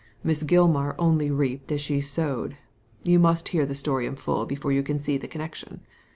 [0.23, 2.57] Miss Gilmar only reaped as she sowed
[3.03, 5.81] You must hear the story in full before you can see the connection.